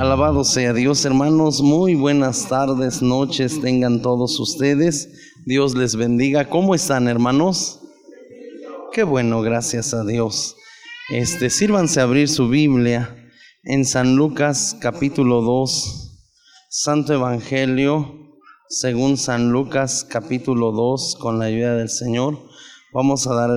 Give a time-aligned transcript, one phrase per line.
[0.00, 1.60] Alabado sea Dios, hermanos.
[1.60, 5.10] Muy buenas tardes, noches tengan todos ustedes.
[5.44, 6.48] Dios les bendiga.
[6.48, 7.82] ¿Cómo están, hermanos?
[8.94, 10.56] Qué bueno, gracias a Dios.
[11.10, 13.14] Este, sírvanse a abrir su Biblia
[13.62, 16.18] en San Lucas capítulo 2,
[16.70, 18.38] Santo Evangelio,
[18.70, 22.38] según San Lucas capítulo 2, con la ayuda del Señor.
[22.94, 23.50] Vamos a dar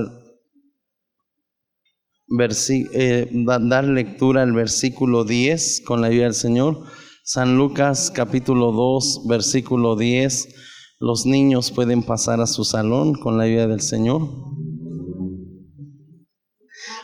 [2.68, 6.82] eh, dar lectura al versículo 10 con la ayuda del Señor.
[7.22, 10.48] San Lucas capítulo 2, versículo 10.
[11.00, 14.22] Los niños pueden pasar a su salón con la ayuda del Señor.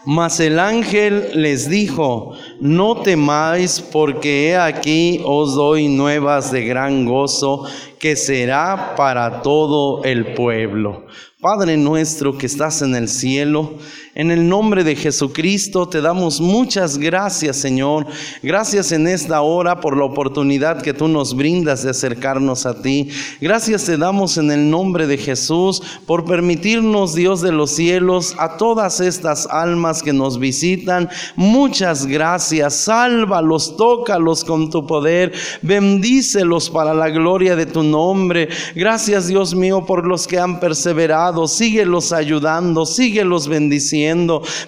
[0.06, 7.04] Mas el ángel les dijo, no temáis porque he aquí os doy nuevas de gran
[7.04, 7.64] gozo
[7.98, 11.04] que será para todo el pueblo.
[11.40, 13.74] Padre nuestro que estás en el cielo,
[14.16, 18.06] en el nombre de Jesucristo te damos muchas gracias, Señor.
[18.42, 23.10] Gracias en esta hora por la oportunidad que tú nos brindas de acercarnos a ti.
[23.40, 28.56] Gracias te damos en el nombre de Jesús por permitirnos, Dios de los cielos, a
[28.56, 31.08] todas estas almas que nos visitan.
[31.36, 32.74] Muchas gracias.
[32.74, 35.32] Sálvalos, tócalos con tu poder.
[35.62, 38.48] Bendícelos para la gloria de tu nombre.
[38.74, 41.46] Gracias, Dios mío, por los que han perseverado.
[41.46, 43.99] Síguelos ayudando, síguelos bendiciendo.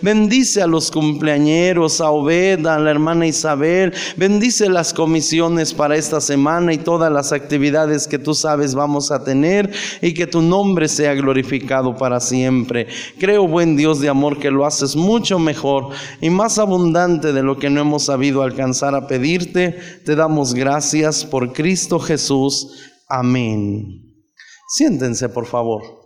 [0.00, 3.92] Bendice a los cumpleañeros, a Obed, a la hermana Isabel.
[4.16, 9.25] Bendice las comisiones para esta semana y todas las actividades que tú sabes vamos a
[9.25, 12.86] tener y que tu nombre sea glorificado para siempre.
[13.19, 17.58] Creo, buen Dios de amor, que lo haces mucho mejor y más abundante de lo
[17.58, 19.78] que no hemos sabido alcanzar a pedirte.
[20.05, 22.91] Te damos gracias por Cristo Jesús.
[23.08, 24.03] Amén.
[24.69, 26.02] Siéntense, por favor.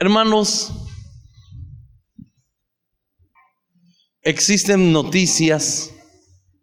[0.00, 0.72] Hermanos,
[4.22, 5.92] existen noticias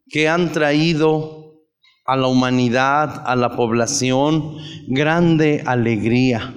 [0.08, 1.66] que han traído
[2.05, 4.55] a la humanidad, a la población,
[4.87, 6.55] grande alegría.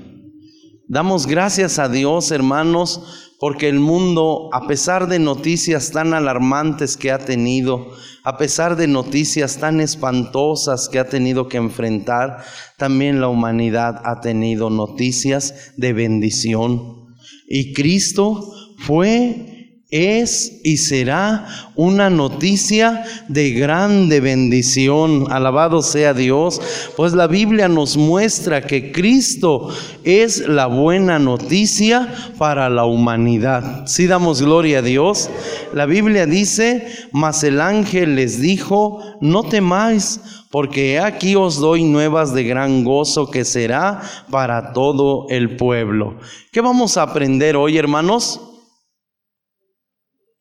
[0.87, 7.13] Damos gracias a Dios, hermanos, porque el mundo, a pesar de noticias tan alarmantes que
[7.13, 7.93] ha tenido,
[8.25, 12.45] a pesar de noticias tan espantosas que ha tenido que enfrentar,
[12.77, 17.15] también la humanidad ha tenido noticias de bendición.
[17.49, 19.58] Y Cristo fue
[19.91, 25.33] es y será una noticia de grande bendición.
[25.33, 26.61] Alabado sea Dios,
[26.95, 29.71] pues la Biblia nos muestra que Cristo
[30.05, 33.87] es la buena noticia para la humanidad.
[33.87, 35.31] Si damos gloria a Dios,
[35.73, 42.35] la Biblia dice, mas el ángel les dijo, no temáis, porque aquí os doy nuevas
[42.35, 46.19] de gran gozo que será para todo el pueblo.
[46.53, 48.41] ¿Qué vamos a aprender hoy, hermanos?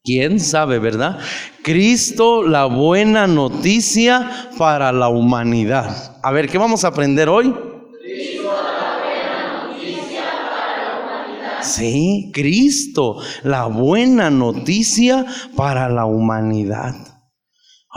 [0.07, 1.19] ¿Quién sabe, verdad?
[1.62, 6.18] Cristo, la buena noticia para la humanidad.
[6.23, 7.53] A ver, ¿qué vamos a aprender hoy?
[8.01, 11.62] Cristo, la buena noticia para la humanidad.
[11.62, 15.25] Sí, Cristo, la buena noticia
[15.57, 16.95] para la humanidad.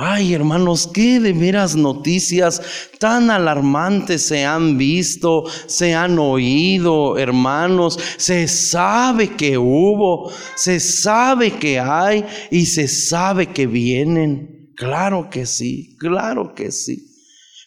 [0.03, 2.63] Ay, hermanos, qué de veras noticias
[2.99, 7.99] tan alarmantes se han visto, se han oído, hermanos.
[8.17, 14.73] Se sabe que hubo, se sabe que hay y se sabe que vienen.
[14.75, 17.07] Claro que sí, claro que sí.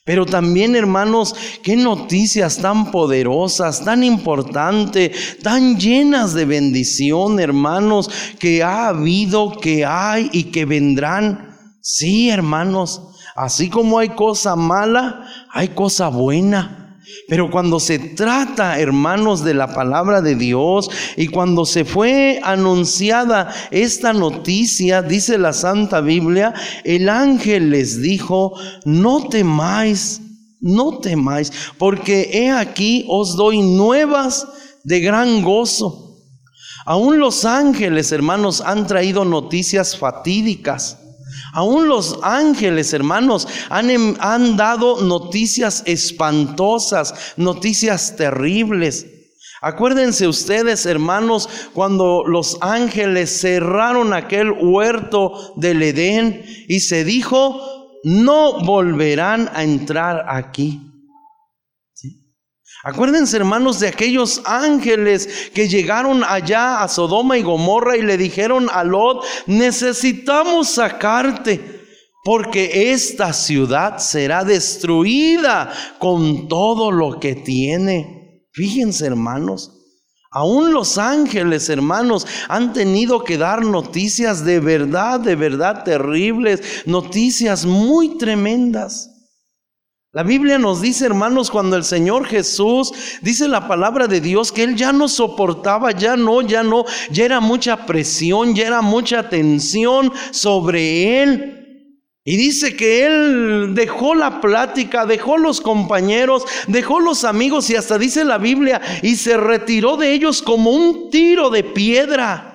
[0.04, 8.64] Pero también, hermanos, qué noticias tan poderosas, tan importantes, tan llenas de bendición, hermanos, que
[8.64, 11.53] ha habido, que hay y que vendrán.
[11.86, 13.02] Sí, hermanos,
[13.36, 16.98] así como hay cosa mala, hay cosa buena.
[17.28, 23.54] Pero cuando se trata, hermanos, de la palabra de Dios y cuando se fue anunciada
[23.70, 26.54] esta noticia, dice la Santa Biblia,
[26.86, 28.54] el ángel les dijo,
[28.86, 30.22] no temáis,
[30.62, 34.48] no temáis, porque he aquí os doy nuevas
[34.86, 36.16] de gran gozo.
[36.86, 41.03] Aún los ángeles, hermanos, han traído noticias fatídicas.
[41.54, 49.06] Aún los ángeles, hermanos, han, em, han dado noticias espantosas, noticias terribles.
[49.62, 58.66] Acuérdense ustedes, hermanos, cuando los ángeles cerraron aquel huerto del Edén y se dijo, no
[58.66, 60.93] volverán a entrar aquí.
[62.84, 68.68] Acuérdense, hermanos, de aquellos ángeles que llegaron allá a Sodoma y Gomorra y le dijeron
[68.70, 71.82] a Lot, necesitamos sacarte
[72.26, 78.44] porque esta ciudad será destruida con todo lo que tiene.
[78.52, 79.80] Fíjense, hermanos,
[80.36, 87.68] Aún los ángeles, hermanos, han tenido que dar noticias de verdad, de verdad terribles, noticias
[87.68, 89.13] muy tremendas.
[90.16, 92.94] La Biblia nos dice, hermanos, cuando el Señor Jesús
[93.24, 97.26] dice la palabra de Dios que Él ya no soportaba, ya no, ya no, ya
[97.26, 101.60] era mucha presión, ya era mucha tensión sobre Él.
[102.26, 107.98] Y dice que él dejó la plática, dejó los compañeros, dejó los amigos y hasta
[107.98, 112.53] dice la Biblia y se retiró de ellos como un tiro de piedra.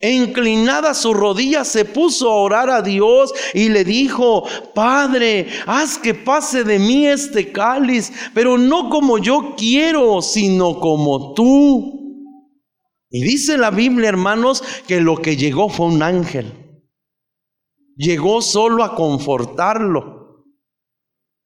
[0.00, 5.98] E inclinada su rodilla se puso a orar a Dios y le dijo, Padre, haz
[5.98, 11.94] que pase de mí este cáliz, pero no como yo quiero, sino como tú.
[13.10, 16.54] Y dice la Biblia, hermanos, que lo que llegó fue un ángel
[17.98, 20.46] llegó solo a confortarlo.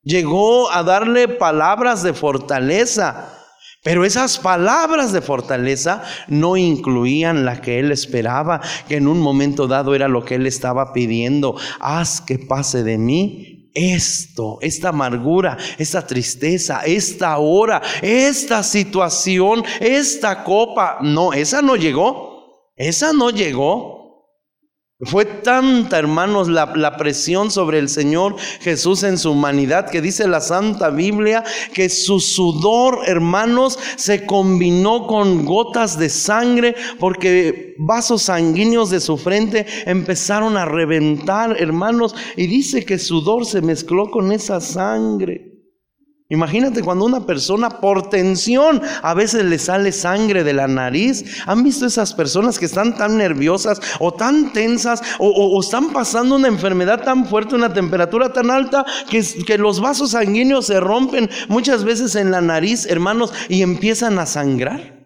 [0.04, 3.41] Llegó a darle palabras de fortaleza.
[3.82, 9.66] Pero esas palabras de fortaleza no incluían la que él esperaba, que en un momento
[9.66, 11.56] dado era lo que él estaba pidiendo.
[11.80, 20.44] Haz que pase de mí esto, esta amargura, esta tristeza, esta hora, esta situación, esta
[20.44, 20.98] copa.
[21.00, 22.70] No, esa no llegó.
[22.76, 24.01] Esa no llegó.
[25.04, 30.40] Fue tanta, hermanos, la, presión sobre el Señor Jesús en su humanidad que dice la
[30.40, 31.42] Santa Biblia
[31.74, 39.16] que su sudor, hermanos, se combinó con gotas de sangre porque vasos sanguíneos de su
[39.16, 45.51] frente empezaron a reventar, hermanos, y dice que sudor se mezcló con esa sangre.
[46.32, 51.26] Imagínate cuando una persona por tensión a veces le sale sangre de la nariz.
[51.44, 56.48] ¿Han visto esas personas que están tan nerviosas o tan tensas o, están pasando una
[56.48, 62.16] enfermedad tan fuerte, una temperatura tan alta que, los vasos sanguíneos se rompen muchas veces
[62.16, 65.01] en la nariz, hermanos, y empiezan a sangrar?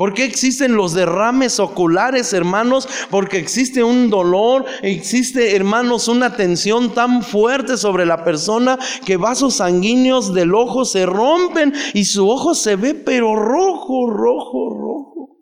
[0.00, 2.88] ¿Por qué existen los derrames oculares, hermanos?
[3.10, 9.56] Porque existe un dolor, existe, hermanos, una tensión tan fuerte sobre la persona que vasos
[9.56, 15.38] sanguíneos del ojo se rompen y su ojo se ve pero rojo, rojo, rojo.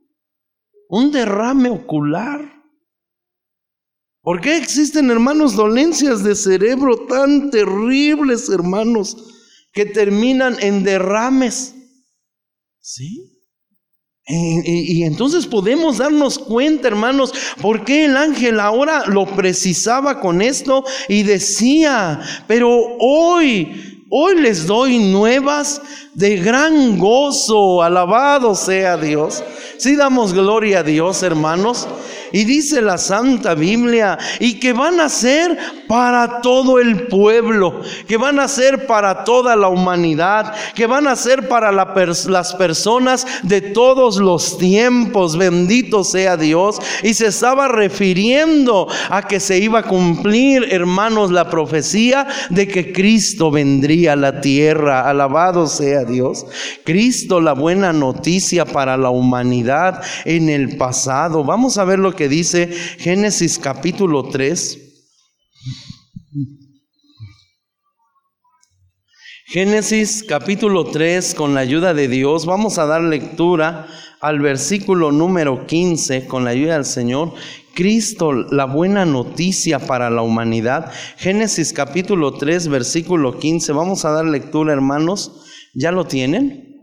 [0.89, 2.41] Un derrame ocular.
[4.23, 9.17] ¿Por qué existen, hermanos, dolencias de cerebro tan terribles, hermanos,
[9.73, 11.77] que terminan en derrames?
[12.81, 13.28] ¿Sí?
[14.31, 17.33] Y, entonces podemos darnos cuenta, hermanos,
[17.63, 22.69] por qué el ángel ahora lo precisaba con esto y decía, pero
[23.01, 25.81] hoy, hoy les doy nuevas
[26.13, 29.43] de gran gozo, alabado sea Dios.
[29.79, 31.89] Si damos gloria a Dios, hermanos.
[32.33, 38.17] Y dice la Santa Biblia, y que van a ser para todo el pueblo, que
[38.17, 43.61] van a ser para toda la humanidad, que van a ser para las personas de
[43.61, 45.37] todos los tiempos.
[45.37, 46.79] Bendito sea Dios.
[47.03, 52.93] Y se estaba refiriendo a que se iba a cumplir, hermanos, la profecía de que
[52.93, 55.09] Cristo vendría a la tierra.
[55.09, 56.47] Alabado sea Dios.
[56.85, 61.45] Cristo, la buena noticia para la humanidad en el pasado.
[61.45, 62.67] Vamos a ver lo que dice
[62.99, 64.87] Génesis capítulo 3.
[69.51, 73.87] Génesis capítulo 3, con la ayuda de Dios, vamos a dar lectura
[74.21, 77.33] al versículo número 15, con la ayuda del Señor.
[77.75, 80.93] Cristo, la buena noticia para la humanidad.
[81.17, 83.73] Génesis capítulo 3, versículo 15.
[83.73, 85.45] Vamos a dar lectura, hermanos.
[85.75, 86.77] ¿Ya lo tienen?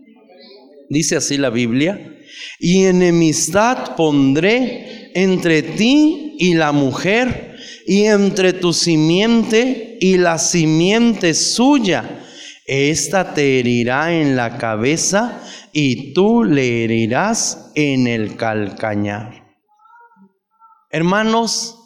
[0.89, 2.17] Dice así la Biblia.
[2.59, 7.57] Y enemistad pondré entre ti y la mujer,
[7.87, 12.21] y entre tu simiente y la simiente suya
[12.65, 15.39] esta te herirá en la cabeza
[15.71, 19.55] y tú le herirás en el calcañar.
[20.89, 21.79] Hermanos,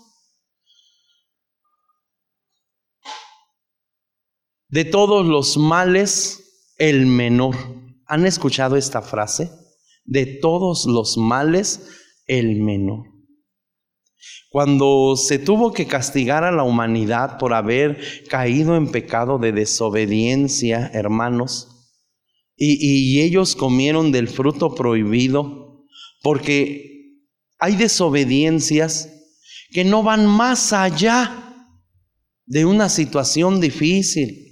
[4.69, 7.55] de todos los males, el menor.
[8.05, 9.51] ¿Han escuchado esta frase?
[10.05, 11.89] De todos los males,
[12.25, 13.18] el menor.
[14.49, 20.89] Cuando se tuvo que castigar a la humanidad por haber caído en pecado de desobediencia,
[20.93, 21.69] hermanos,
[22.61, 25.85] y, ellos comieron del fruto prohibido,
[26.21, 27.15] porque
[27.57, 29.09] hay desobediencias
[29.71, 31.67] que no van más allá
[32.45, 34.45] de una situación difícil.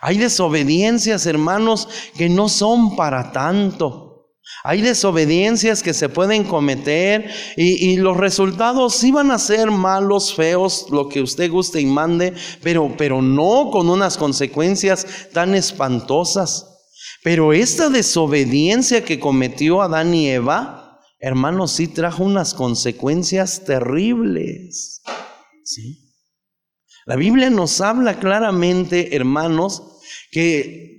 [0.00, 4.05] Hay desobediencias, hermanos, que no son para tanto.
[4.62, 10.86] Hay desobediencias que se pueden cometer y, los resultados sí van a ser malos, feos,
[10.90, 16.66] lo que usted guste y mande, pero, pero no con unas consecuencias tan espantosas.
[17.24, 25.02] Pero esta desobediencia que cometió Adán y Eva, hermanos, sí trajo unas consecuencias terribles.
[25.64, 26.06] ¿Sí?
[27.04, 30.00] La Biblia nos habla claramente, hermanos,
[30.30, 30.95] que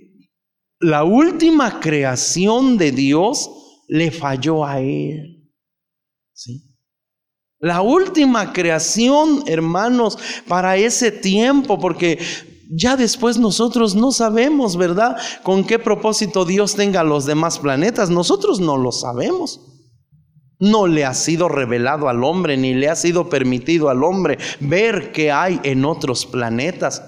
[0.80, 3.50] la última creación de Dios
[3.88, 5.50] le falló a él.
[6.32, 6.68] ¿Sí?
[7.60, 10.16] La última creación, hermanos,
[10.46, 12.18] para ese tiempo, porque
[12.70, 15.16] ya después nosotros no sabemos, ¿verdad?
[15.42, 18.10] Con qué propósito Dios tenga los demás planetas.
[18.10, 19.60] Nosotros no lo sabemos.
[20.60, 25.12] No le ha sido revelado al hombre, ni le ha sido permitido al hombre ver
[25.12, 27.02] qué hay en otros planetas.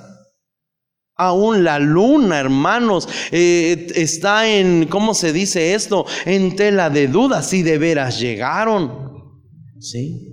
[1.22, 6.06] Aún la luna, hermanos, eh, está en, ¿cómo se dice esto?
[6.24, 9.10] En tela de duda si de veras llegaron.
[9.78, 10.30] ¿Sí?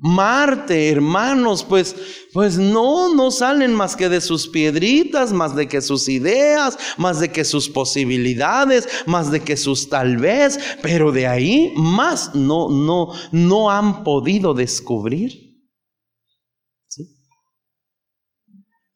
[0.00, 1.96] Marte, hermanos, pues,
[2.32, 7.20] pues no, no salen más que de sus piedritas, más de que sus ideas, más
[7.20, 12.70] de que sus posibilidades, más de que sus tal vez, pero de ahí más no,
[12.70, 15.43] no, no han podido descubrir.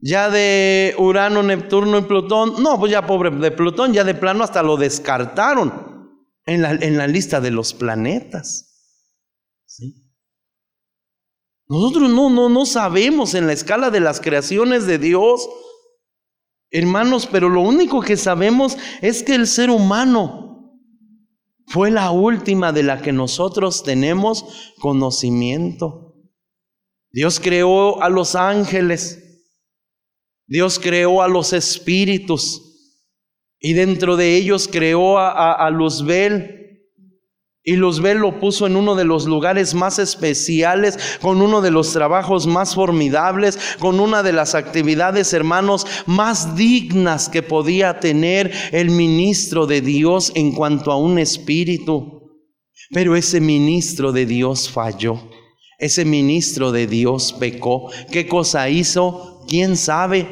[0.01, 4.45] Ya de Urano, Neptuno y Plutón, no, pues ya pobre de Plutón, ya de plano
[4.45, 8.69] hasta lo descartaron en la, en la lista de los planetas.
[9.67, 10.09] ¿Sí?
[11.67, 15.49] Nosotros no, no, no sabemos en la escala de las creaciones de Dios,
[16.71, 20.49] hermanos, pero lo único que sabemos es que el ser humano
[21.67, 26.15] fue la última de la que nosotros tenemos conocimiento.
[27.11, 29.28] Dios creó a los ángeles,
[30.49, 32.63] Dios creó a los espíritus
[33.61, 36.59] y dentro de ellos creó a, a, a Luzbel
[37.69, 41.93] y Luzbel lo puso en uno de los lugares más especiales, con uno de los
[41.93, 48.89] trabajos más formidables, con una de las actividades, hermanos, más dignas que podía tener el
[48.89, 52.23] ministro de Dios en cuanto a un espíritu.
[52.91, 55.29] Pero ese ministro de Dios falló.
[55.79, 57.91] Ese ministro de Dios pecó.
[58.11, 59.38] ¿Qué cosa hizo?
[59.49, 60.29] ¿Quién sabe?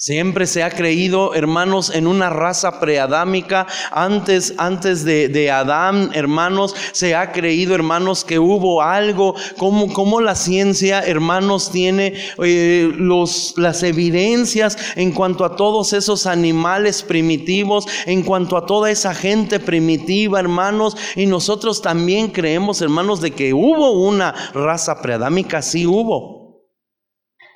[0.00, 3.66] Siempre se ha creído, hermanos, en una raza preadámica.
[3.90, 9.34] Antes, antes de, Adán, hermanos, se ha creído, hermanos, que hubo algo.
[9.58, 16.26] Como, como la ciencia, hermanos, tiene eh, los, las evidencias en cuanto a todos esos
[16.26, 20.96] animales primitivos, en cuanto a toda esa gente primitiva, hermanos.
[21.16, 25.60] Y nosotros también creemos, hermanos, de que hubo una raza preadámica.
[25.60, 26.37] Sí hubo.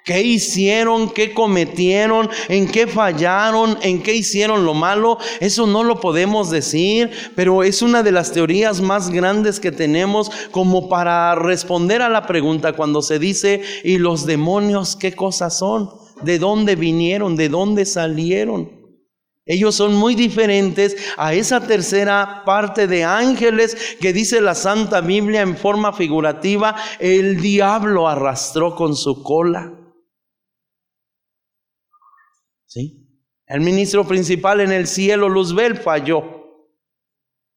[0.04, 1.10] ¿Qué hicieron?
[1.10, 2.28] ¿Qué cometieron?
[2.48, 3.78] ¿En qué fallaron?
[3.82, 5.18] ¿En qué hicieron lo malo?
[5.38, 10.30] Eso no lo podemos decir, pero es una de las teorías más grandes que tenemos
[10.50, 15.90] como para responder a la pregunta cuando se dice, ¿y los demonios qué cosas son?
[16.22, 17.36] ¿De dónde vinieron?
[17.36, 18.82] ¿De dónde salieron?
[19.44, 25.42] Ellos son muy diferentes a esa tercera parte de ángeles que dice la Santa Biblia
[25.42, 29.72] en forma figurativa, el diablo arrastró con su cola.
[32.72, 33.06] ¿Sí?
[33.46, 36.24] El ministro principal en el cielo, Luzbel, falló.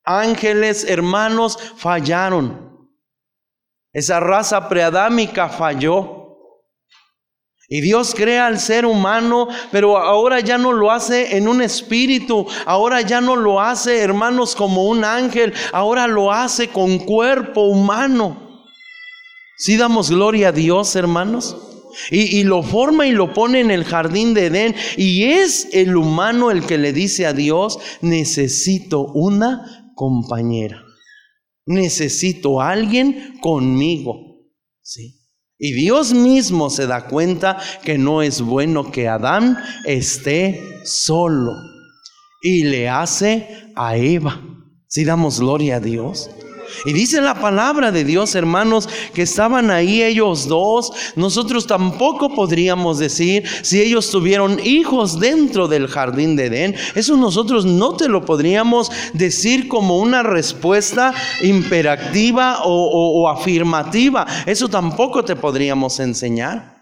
[0.04, 2.90] Ángeles, hermanos, fallaron.
[3.94, 6.38] Esa raza preadámica falló.
[7.70, 12.46] Y Dios crea al ser humano, pero ahora ya no lo hace en un espíritu,
[12.66, 18.66] ahora ya no lo hace, hermanos, como un ángel, ahora lo hace con cuerpo humano.
[19.58, 21.75] Si damos gloria a Dios, hermanos.
[22.12, 24.76] Y, lo forma y lo pone en el jardín de Edén.
[24.98, 30.84] Y es el humano el que le dice a Dios, necesito una compañera.
[31.66, 34.20] Necesito alguien conmigo.
[34.82, 35.22] ¿Sí?
[35.58, 41.54] Y Dios mismo se da cuenta que no es bueno que Adán esté solo.
[42.42, 44.42] Y le hace a Eva.
[44.88, 46.30] Si damos gloria a Dios.
[46.84, 50.92] Y dice la palabra de Dios, hermanos, que estaban ahí ellos dos.
[51.16, 56.76] Nosotros tampoco podríamos decir si ellos tuvieron hijos dentro del jardín de Edén.
[56.96, 64.26] Eso nosotros no te lo podríamos decir como una respuesta imperativa o, o afirmativa.
[64.46, 66.76] Eso tampoco te podríamos enseñar.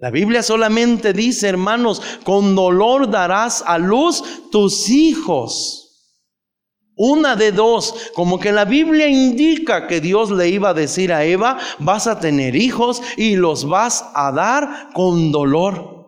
[0.00, 5.87] La Biblia solamente dice, hermanos, con dolor darás a luz tus hijos.
[6.98, 11.24] Una de dos, como que la Biblia indica que Dios le iba a decir a
[11.24, 15.98] Eva, vas a tener hijos y los vas a dar con dolor.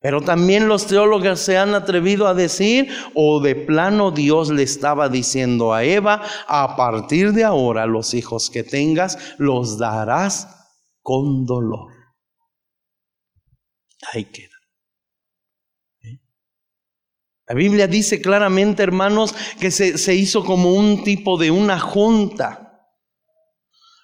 [0.00, 5.08] Pero también los teólogos se han atrevido a decir, o de plano Dios le estaba
[5.08, 10.48] diciendo a Eva, a partir de ahora los hijos que tengas los darás
[11.00, 11.92] con dolor.
[14.12, 14.47] Ahí queda.
[17.48, 22.68] La Biblia dice claramente, hermanos, que se, se hizo como un tipo de una junta.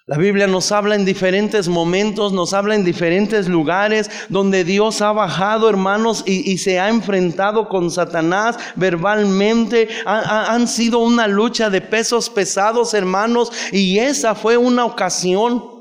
[0.07, 5.11] La Biblia nos habla en diferentes momentos, nos habla en diferentes lugares donde Dios ha
[5.11, 9.89] bajado, hermanos, y, se ha enfrentado con Satanás verbalmente.
[10.05, 15.74] han sido una lucha de pesos pesados, hermanos, y esa fue una ocasión.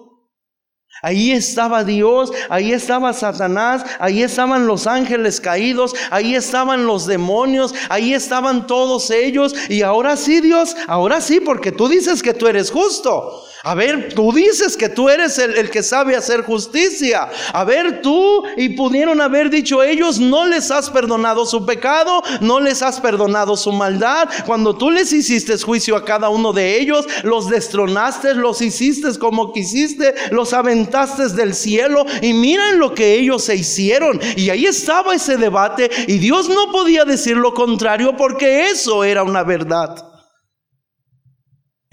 [1.02, 7.74] Ahí estaba Dios, ahí estaba Satanás, ahí estaban los ángeles caídos, ahí estaban los demonios,
[7.88, 9.54] ahí estaban todos ellos.
[9.68, 13.44] Y ahora sí, Dios, ahora sí, porque tú dices que tú eres justo.
[13.66, 17.30] A ver, tú dices que tú eres el, que sabe hacer justicia.
[17.50, 22.60] A ver, tú y pudieron haber dicho ellos, no les has perdonado su pecado, no
[22.60, 24.28] les has perdonado su maldad.
[24.44, 29.54] Cuando tú les hiciste juicio a cada uno de ellos, los destronaste, los hiciste como
[29.54, 34.20] quisiste, los aventaste del cielo y miren lo que ellos se hicieron.
[34.36, 39.22] Y ahí estaba ese debate y Dios no podía decir lo contrario porque eso era
[39.22, 40.13] una verdad.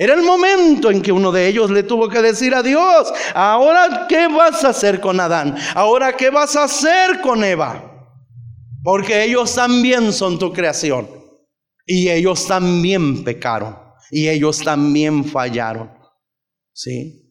[0.02, 4.08] Era el momento en que uno de ellos le tuvo que decir a Dios, ahora
[4.10, 8.18] qué vas a hacer con Adán, ahora qué vas a hacer con Eva,
[8.82, 11.08] porque ellos también son tu creación
[11.86, 13.78] y ellos también pecaron
[14.10, 15.92] y ellos también fallaron.
[16.74, 17.31] ¿Sí?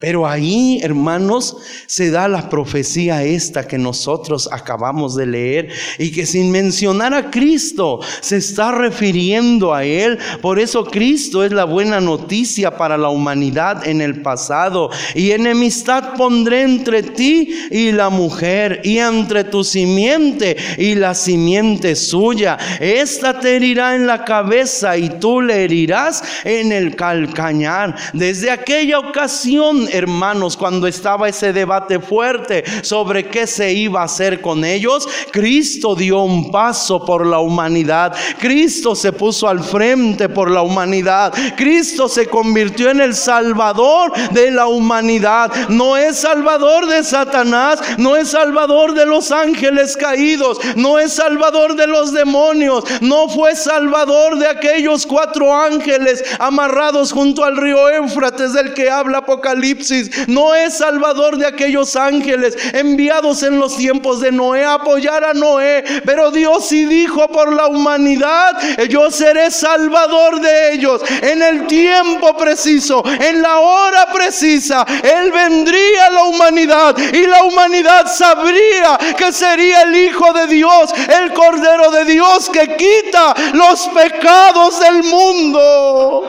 [0.00, 6.24] Pero ahí, hermanos, se da la profecía esta que nosotros acabamos de leer y que
[6.24, 10.18] sin mencionar a Cristo se está refiriendo a Él.
[10.40, 14.88] Por eso Cristo es la buena noticia para la humanidad en el pasado.
[15.14, 21.94] Y enemistad pondré entre ti y la mujer y entre tu simiente y la simiente
[21.94, 22.56] suya.
[22.80, 27.96] Esta te herirá en la cabeza y tú le herirás en el calcañar.
[28.14, 34.40] Desde aquella ocasión, hermanos, cuando estaba ese debate fuerte sobre qué se iba a hacer
[34.40, 38.14] con ellos, Cristo dio un paso por la humanidad.
[38.38, 41.32] Cristo se puso al frente por la humanidad.
[41.56, 45.68] Cristo se convirtió en el salvador de la humanidad.
[45.68, 51.76] No es salvador de Satanás, no es salvador de los ángeles caídos, no es salvador
[51.76, 58.52] de los demonios, no fue salvador de aquellos cuatro ángeles amarrados junto al río Éufrates
[58.52, 59.79] del que habla Apocalipsis
[60.26, 65.34] no es salvador de aquellos ángeles enviados en los tiempos de Noé a apoyar a
[65.34, 71.66] Noé, pero Dios sí dijo por la humanidad, yo seré salvador de ellos en el
[71.66, 78.98] tiempo preciso, en la hora precisa, Él vendría a la humanidad y la humanidad sabría
[79.16, 80.90] que sería el Hijo de Dios,
[81.22, 86.28] el Cordero de Dios que quita los pecados del mundo.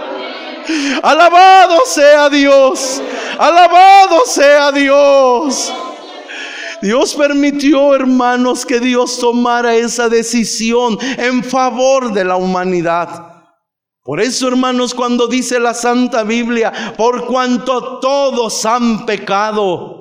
[1.01, 3.01] Alabado sea Dios.
[3.41, 5.73] Alabado sea Dios.
[6.79, 13.31] Dios permitió, hermanos, que Dios tomara esa decisión en favor de la humanidad.
[14.03, 20.00] Por eso, hermanos, cuando dice la Santa Biblia, por cuanto todos han pecado,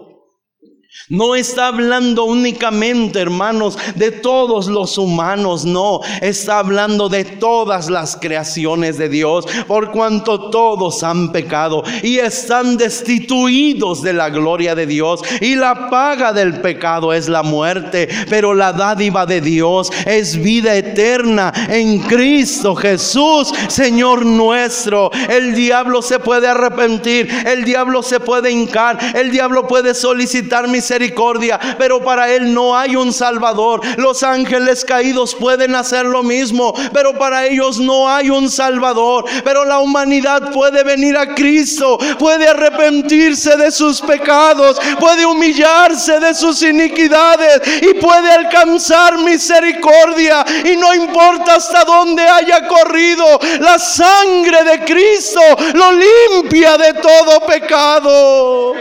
[1.11, 8.17] no está hablando únicamente, hermanos, de todos los humanos, no, está hablando de todas las
[8.17, 14.87] creaciones de Dios, por cuanto todos han pecado y están destituidos de la gloria de
[14.87, 15.21] Dios.
[15.41, 20.77] Y la paga del pecado es la muerte, pero la dádiva de Dios es vida
[20.77, 25.11] eterna en Cristo Jesús, Señor nuestro.
[25.29, 31.61] El diablo se puede arrepentir, el diablo se puede hincar, el diablo puede solicitar misericordia
[31.79, 33.81] pero para Él no hay un Salvador.
[33.97, 39.25] Los ángeles caídos pueden hacer lo mismo, pero para ellos no hay un Salvador.
[39.45, 46.35] Pero la humanidad puede venir a Cristo, puede arrepentirse de sus pecados, puede humillarse de
[46.35, 50.45] sus iniquidades y puede alcanzar misericordia.
[50.65, 53.25] Y no importa hasta dónde haya corrido,
[53.61, 55.41] la sangre de Cristo
[55.75, 58.75] lo limpia de todo pecado.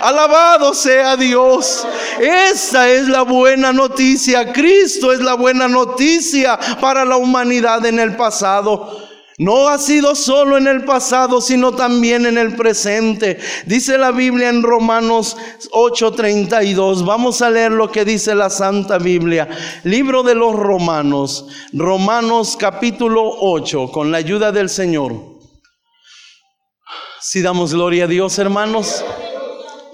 [0.00, 1.29] Alabado sea Dios.
[2.20, 4.52] Esa es la buena noticia.
[4.52, 9.08] Cristo es la buena noticia para la humanidad en el pasado.
[9.40, 13.38] No ha sido solo en el pasado, sino también en el presente.
[13.64, 15.34] Dice la Biblia en Romanos
[15.72, 17.06] 8:32.
[17.06, 19.48] Vamos a leer lo que dice la Santa Biblia.
[19.84, 21.46] Libro de los Romanos.
[21.72, 25.14] Romanos capítulo 8, con la ayuda del Señor.
[27.22, 29.02] Si damos gloria a Dios, hermanos.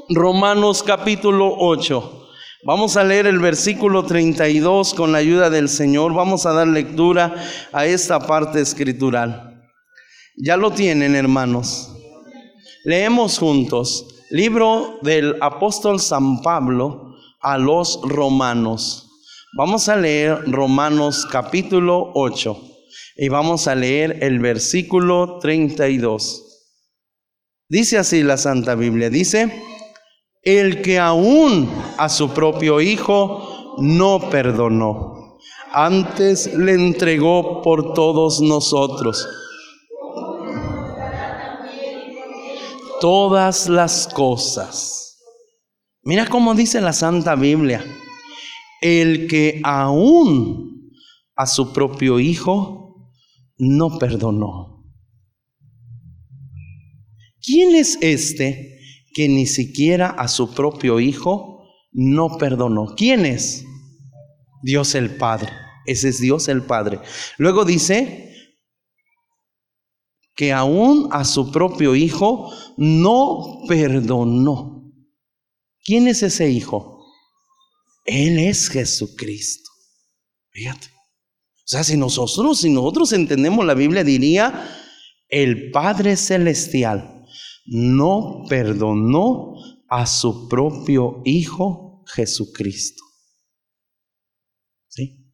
[0.08, 2.28] Romanos capítulo 8.
[2.64, 6.14] Vamos a leer el versículo 32 con la ayuda del Señor.
[6.14, 7.34] Vamos a dar lectura
[7.72, 9.64] a esta parte escritural.
[10.36, 11.92] Ya lo tienen, hermanos.
[12.84, 14.06] Leemos juntos.
[14.30, 19.10] Libro del apóstol San Pablo a los romanos.
[19.56, 22.60] Vamos a leer Romanos capítulo 8
[23.16, 26.42] y vamos a leer el versículo 32.
[27.68, 29.50] Dice así la Santa Biblia, dice,
[30.46, 35.38] el que aún a su propio Hijo no perdonó,
[35.72, 39.26] antes le entregó por todos nosotros
[43.00, 45.18] todas las cosas.
[46.02, 47.84] Mira cómo dice la Santa Biblia,
[48.80, 50.92] el que aún
[51.34, 53.10] a su propio Hijo
[53.58, 54.84] no perdonó.
[57.42, 58.75] ¿Quién es este
[59.16, 62.94] que ni siquiera a su propio Hijo no perdonó?
[62.94, 63.64] ¿Quién es?
[64.62, 65.50] Dios el Padre.
[65.86, 67.00] Ese es Dios el Padre.
[67.38, 68.30] Luego dice
[70.34, 74.92] que aún a su propio Hijo no perdonó.
[75.82, 77.02] ¿Quién es ese Hijo?
[78.04, 79.70] Él es Jesucristo.
[80.50, 80.88] Fíjate.
[80.88, 84.68] O sea, si nosotros, si nosotros entendemos la Biblia, diría,
[85.30, 87.15] el Padre Celestial
[87.66, 89.54] no perdonó
[89.88, 93.02] a su propio Hijo Jesucristo.
[94.88, 95.32] ¿Sí?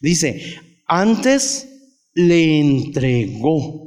[0.00, 1.68] Dice, antes
[2.14, 3.86] le entregó.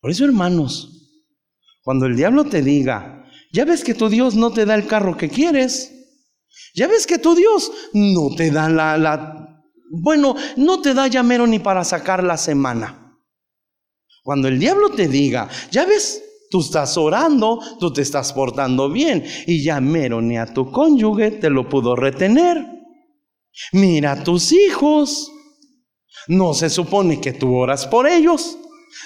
[0.00, 0.92] Por eso, hermanos,
[1.82, 5.16] cuando el diablo te diga, ya ves que tu Dios no te da el carro
[5.16, 5.92] que quieres.
[6.74, 9.42] Ya ves que tu Dios no te da la, la
[9.90, 13.01] bueno, no te da llamero ni para sacar la semana.
[14.22, 19.24] Cuando el diablo te diga, ya ves, tú estás orando, tú te estás portando bien
[19.46, 22.64] y llamero ni a tu cónyuge te lo pudo retener.
[23.72, 25.30] Mira a tus hijos.
[26.28, 28.58] No se supone que tú oras por ellos.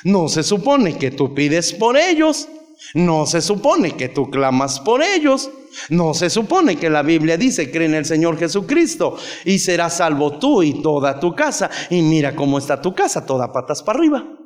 [0.05, 2.49] No se supone que tú pides por ellos.
[2.95, 5.51] No se supone que tú clamas por ellos.
[5.89, 10.39] No se supone que la Biblia dice, cree en el Señor Jesucristo y serás salvo
[10.39, 11.71] tú y toda tu casa.
[11.91, 14.46] Y mira cómo está tu casa, toda patas para arriba.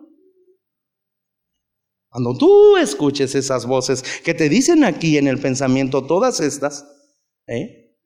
[2.10, 6.84] Cuando tú escuches esas voces que te dicen aquí en el pensamiento todas estas,
[7.46, 7.96] ¿eh?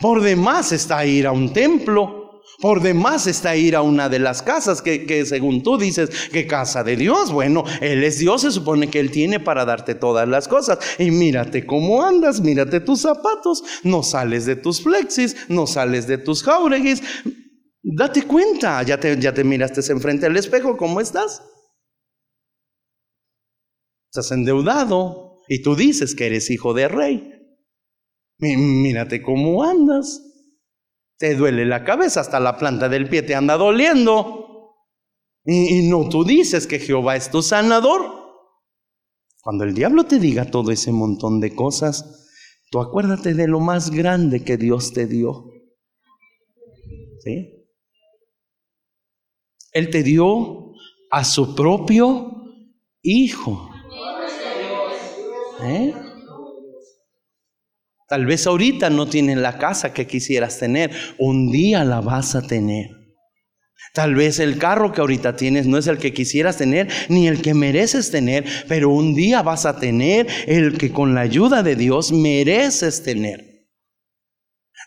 [0.00, 2.24] por demás está ir a un templo
[2.60, 6.84] por demás está ir a una de las casas que, según tú dices que casa
[6.84, 7.32] de Dios.
[7.32, 10.78] Bueno, Él es Dios, se supone que Él tiene para darte todas las cosas.
[10.98, 16.18] Y mírate cómo andas, mírate tus zapatos, no sales de tus flexis, no sales de
[16.18, 17.02] tus jaureguis.
[17.82, 21.42] Date cuenta, ya te, ya te miraste enfrente al espejo, ¿cómo estás?
[24.14, 27.32] Estás endeudado y tú dices que eres hijo de rey.
[28.38, 30.22] Mírate cómo andas.
[31.18, 34.76] Te duele la cabeza, hasta la planta del pie te anda doliendo.
[35.44, 38.02] Y, no tú dices que Jehová es tu sanador.
[39.42, 42.30] Cuando el diablo te diga todo ese montón de cosas,
[42.70, 45.44] tú acuérdate de lo más grande que Dios te dio.
[47.18, 47.66] ¿Sí?
[49.72, 50.72] Él te dio
[51.10, 52.30] a su propio
[53.02, 53.73] Hijo.
[55.62, 55.94] ¿Eh?
[58.08, 62.42] Tal vez ahorita no tienes la casa que quisieras tener, un día la vas a
[62.42, 62.90] tener.
[63.94, 67.40] Tal vez el carro que ahorita tienes no es el que quisieras tener ni el
[67.40, 71.76] que mereces tener, pero un día vas a tener el que con la ayuda de
[71.76, 73.54] Dios mereces tener.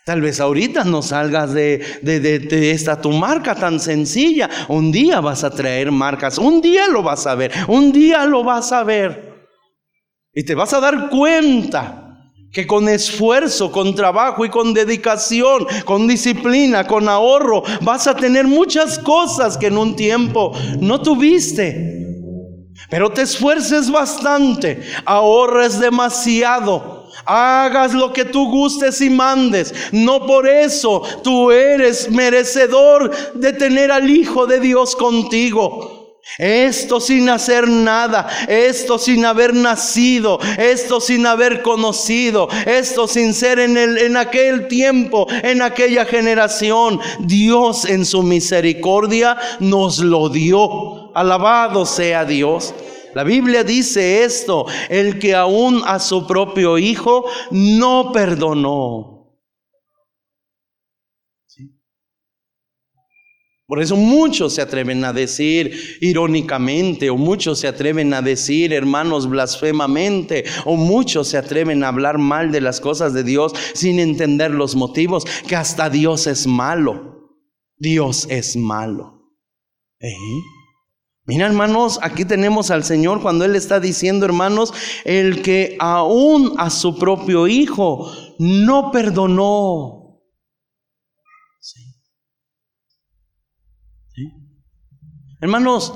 [0.04, 4.48] Tal vez ahorita no salgas de, de, de, esta tu marca tan sencilla.
[4.68, 8.42] Un día vas a traer marcas, un día lo vas a ver, un día lo
[8.42, 9.27] vas a ver.
[10.38, 16.06] Y te vas a dar cuenta que con esfuerzo, con trabajo y con dedicación, con
[16.06, 22.06] disciplina, con ahorro, vas a tener muchas cosas que en un tiempo no tuviste.
[22.88, 29.74] Pero te esfuerces bastante, ahorres demasiado, hagas lo que tú gustes y mandes.
[29.90, 35.97] No por eso tú eres merecedor de tener al Hijo de Dios contigo.
[36.36, 43.58] Esto sin hacer nada, esto sin haber nacido, esto sin haber conocido, esto sin ser
[43.58, 47.00] en, el, en aquel tiempo, en aquella generación.
[47.20, 51.12] Dios en su misericordia nos lo dio.
[51.16, 52.74] Alabado sea Dios.
[53.14, 59.17] La Biblia dice esto, el que aún a su propio hijo no perdonó.
[63.68, 69.28] Por eso muchos se atreven a decir irónicamente, o muchos se atreven a decir, hermanos,
[69.28, 74.52] blasfemamente, o muchos se atreven a hablar mal de las cosas de Dios sin entender
[74.52, 77.36] los motivos, que hasta Dios es malo.
[77.76, 79.34] Dios es malo.
[80.00, 80.14] ¿Eh?
[81.26, 84.72] Mira, hermanos, aquí tenemos al Señor cuando Él está diciendo, hermanos,
[85.04, 89.97] el que aún a su propio Hijo no perdonó.
[95.40, 95.94] Hermanos,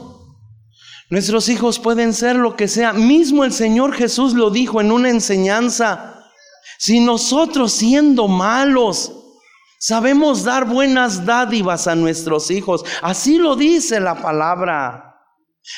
[1.10, 2.92] nuestros hijos pueden ser lo que sea.
[2.92, 6.30] Mismo el Señor Jesús lo dijo en una enseñanza.
[6.78, 9.12] Si nosotros siendo malos,
[9.78, 15.12] sabemos dar buenas dádivas a nuestros hijos, así lo dice la palabra.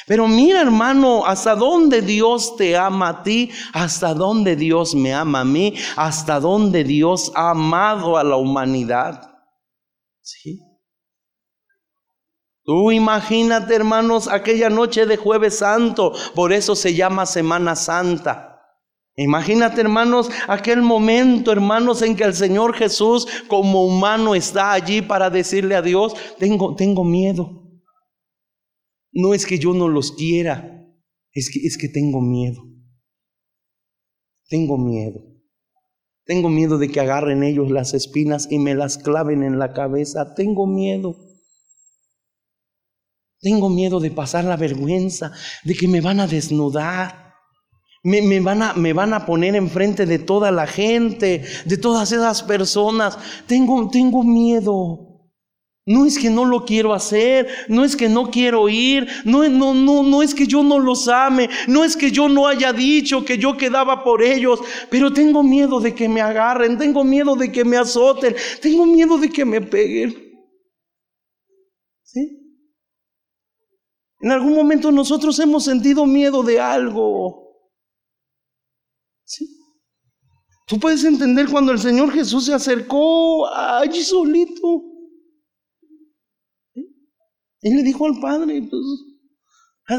[0.06, 5.40] Pero mira hermano, hasta dónde Dios te ama a ti, hasta dónde Dios me ama
[5.40, 9.30] a mí, hasta dónde Dios ha amado a la humanidad.
[10.22, 10.60] ¿Sí?
[12.64, 18.54] Tú imagínate hermanos aquella noche de jueves santo, por eso se llama Semana Santa.
[19.16, 25.30] Imagínate, hermanos, aquel momento, hermanos, en que el Señor Jesús como humano está allí para
[25.30, 27.62] decirle a Dios, tengo, tengo miedo.
[29.12, 30.84] No es que yo no los quiera,
[31.32, 32.60] es que, es que tengo miedo.
[34.48, 35.20] Tengo miedo.
[36.24, 40.34] Tengo miedo de que agarren ellos las espinas y me las claven en la cabeza.
[40.34, 41.14] Tengo miedo.
[43.44, 45.30] Tengo miedo de pasar la vergüenza,
[45.64, 47.34] de que me van a desnudar.
[48.02, 53.18] Me, van a, poner enfrente de toda la gente, de todas esas personas.
[53.46, 55.28] Tengo, tengo miedo.
[55.84, 60.22] No es que no lo quiero hacer, no es que no quiero ir, no, no
[60.22, 63.58] es que yo no los ame, no es que yo no haya dicho que yo
[63.58, 67.76] quedaba por ellos, pero tengo miedo de que me agarren, tengo miedo de que me
[67.76, 70.16] azoten, tengo miedo de que me peguen.
[72.02, 72.43] ¿Sí?
[74.24, 77.60] En algún momento nosotros hemos sentido miedo de algo.
[79.22, 79.46] ¿Sí?
[80.66, 84.82] Tú puedes entender cuando el Señor Jesús se acercó allí solito.
[87.60, 88.82] Él le dijo al Padre, pues,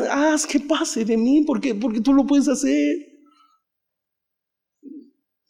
[0.10, 2.98] haz que pase de mí, porque, porque tú lo puedes hacer.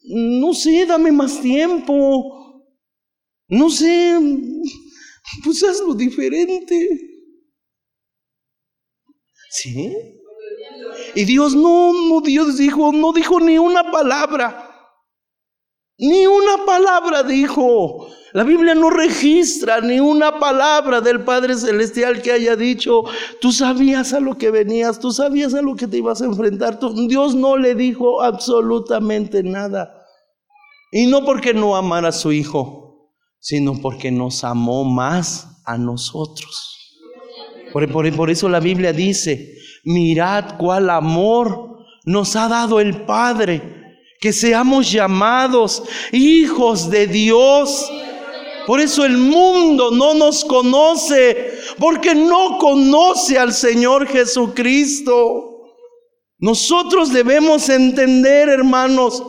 [0.04, 2.62] No sé, dame más tiempo.
[3.48, 4.20] No sé,
[5.46, 7.15] pues hazlo diferente.
[9.56, 9.96] ¿Sí?
[11.16, 14.70] Y Dios no, no, Dios dijo, no dijo ni una palabra.
[15.98, 18.08] Ni una palabra dijo.
[18.34, 23.04] La Biblia no registra ni una palabra del Padre Celestial que haya dicho,
[23.40, 26.78] tú sabías a lo que venías, tú sabías a lo que te ibas a enfrentar.
[27.08, 30.06] Dios no le dijo absolutamente nada.
[30.92, 36.75] Y no porque no amara a su Hijo, sino porque nos amó más a nosotros.
[37.76, 43.62] Por, eso la Biblia dice, mirad cuál amor nos ha dado el Padre,
[44.22, 45.84] que seamos llamados
[46.14, 47.92] hijos de Dios.
[48.66, 55.74] Por eso el mundo no nos conoce, porque no conoce al Señor Jesucristo.
[56.38, 59.22] Nosotros debemos entender, hermanos,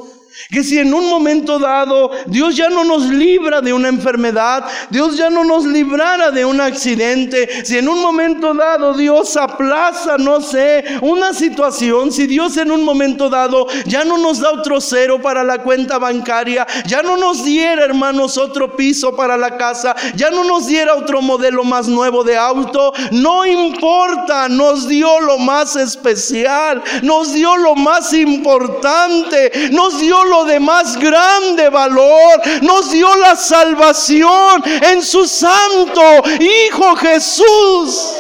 [0.51, 5.17] que si en un momento dado Dios ya no nos libra de una enfermedad, Dios
[5.17, 10.41] ya no nos librara de un accidente, si en un momento dado Dios aplaza, no
[10.41, 15.21] sé, una situación, si Dios en un momento dado ya no nos da otro cero
[15.21, 20.31] para la cuenta bancaria, ya no nos diera, hermanos, otro piso para la casa, ya
[20.31, 25.77] no nos diera otro modelo más nuevo de auto, no importa, nos dio lo más
[25.77, 33.15] especial, nos dio lo más importante, nos dio lo de más grande valor, nos dio
[33.17, 36.03] la salvación en su santo
[36.41, 38.17] Hijo Jesús.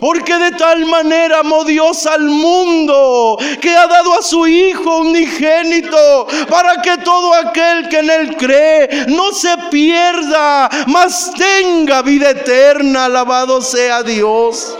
[0.00, 6.26] Porque de tal manera amó Dios al mundo que ha dado a su Hijo unigénito
[6.48, 13.06] para que todo aquel que en Él cree no se pierda, mas tenga vida eterna.
[13.06, 14.76] Alabado sea Dios.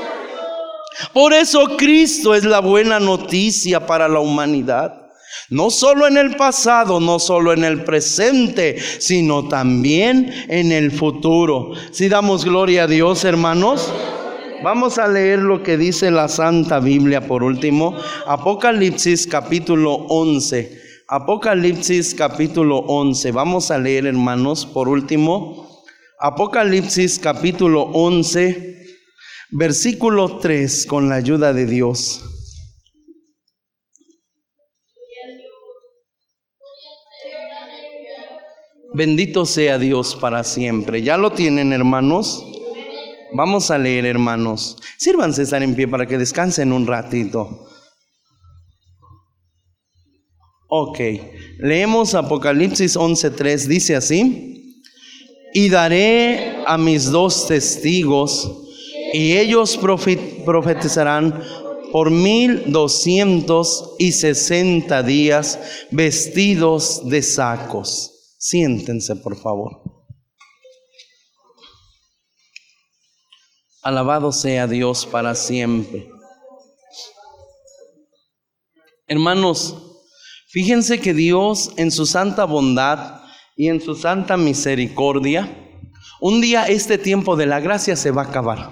[1.12, 4.97] Por eso Cristo es la buena noticia para la humanidad.
[5.50, 11.72] No solo en el pasado, no solo en el presente, sino también en el futuro.
[11.90, 13.90] Si damos gloria a Dios, hermanos.
[14.62, 17.96] Vamos a leer lo que dice la Santa Biblia por último.
[18.26, 20.82] Apocalipsis capítulo 11.
[21.08, 23.32] Apocalipsis capítulo 11.
[23.32, 25.68] Vamos a leer, hermanos, por último.
[26.20, 28.84] Apocalipsis capítulo 11,
[29.50, 32.37] versículo 3, con la ayuda de Dios.
[38.94, 41.02] Bendito sea Dios para siempre.
[41.02, 42.44] ¿Ya lo tienen, hermanos?
[43.34, 44.78] Vamos a leer, hermanos.
[44.96, 47.66] Sírvanse estar en pie para que descansen un ratito.
[50.70, 50.98] Ok,
[51.58, 54.82] leemos Apocalipsis 11:3, dice así,
[55.54, 58.50] y daré a mis dos testigos
[59.14, 61.42] y ellos profetizarán
[61.90, 65.58] por mil doscientos y sesenta días
[65.90, 68.17] vestidos de sacos.
[68.38, 69.82] Siéntense, por favor.
[73.82, 76.08] Alabado sea Dios para siempre.
[79.08, 79.76] Hermanos,
[80.48, 83.22] fíjense que Dios en su santa bondad
[83.56, 85.68] y en su santa misericordia,
[86.20, 88.70] un día este tiempo de la gracia se va a acabar.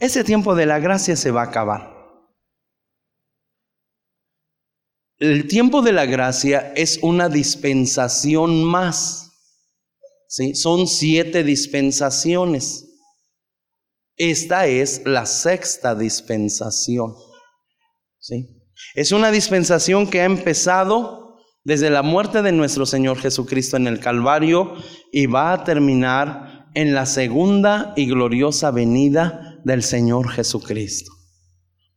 [0.00, 1.93] Ese tiempo de la gracia se va a acabar.
[5.18, 9.30] El tiempo de la gracia es una dispensación más.
[10.28, 10.54] ¿sí?
[10.54, 12.84] Son siete dispensaciones.
[14.16, 17.14] Esta es la sexta dispensación.
[18.18, 18.48] ¿sí?
[18.94, 24.00] Es una dispensación que ha empezado desde la muerte de nuestro Señor Jesucristo en el
[24.00, 24.74] Calvario
[25.12, 31.13] y va a terminar en la segunda y gloriosa venida del Señor Jesucristo.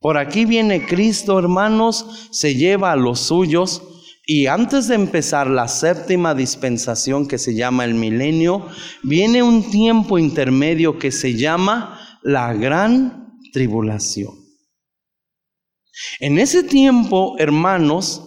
[0.00, 3.82] Por aquí viene Cristo, hermanos, se lleva a los suyos
[4.26, 8.66] y antes de empezar la séptima dispensación que se llama el milenio,
[9.02, 14.34] viene un tiempo intermedio que se llama la gran tribulación.
[16.20, 18.22] En ese tiempo, hermanos,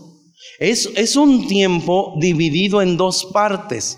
[0.59, 3.97] es, es un tiempo dividido en dos partes,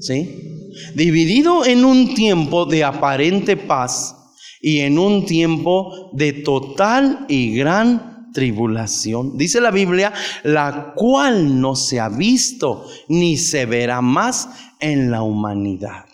[0.00, 0.72] ¿sí?
[0.94, 4.16] Dividido en un tiempo de aparente paz
[4.60, 9.38] y en un tiempo de total y gran tribulación.
[9.38, 14.48] Dice la Biblia, la cual no se ha visto ni se verá más
[14.80, 16.04] en la humanidad.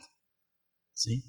[0.95, 1.25] ¿Sí?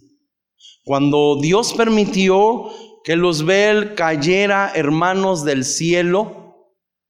[0.86, 2.70] Cuando Dios permitió
[3.04, 6.43] que Luzbel cayera, hermanos del cielo,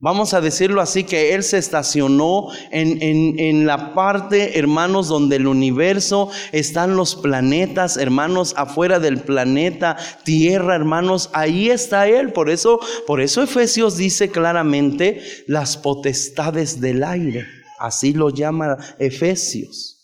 [0.03, 5.47] Vamos a decirlo así, que Él se estacionó en, en, la parte, hermanos, donde el
[5.47, 12.33] universo están los planetas, hermanos, afuera del planeta, tierra, hermanos, ahí está Él.
[12.33, 17.45] Por eso, por eso Efesios dice claramente las potestades del aire.
[17.79, 20.01] Así lo llama Efesios.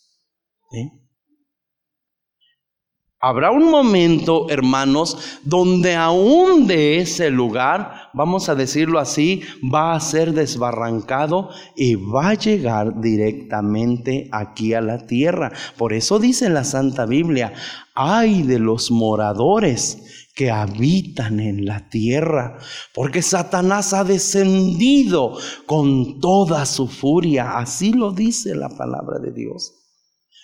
[3.22, 10.00] Habrá un momento, hermanos, donde aún de ese lugar, vamos a decirlo así, va a
[10.00, 15.52] ser desbarrancado y va a llegar directamente aquí a la tierra.
[15.78, 17.52] Por eso dice la Santa Biblia,
[17.94, 22.58] ay de los moradores que habitan en la tierra,
[22.94, 27.58] porque Satanás ha descendido con toda su furia.
[27.58, 29.79] Así lo dice la palabra de Dios.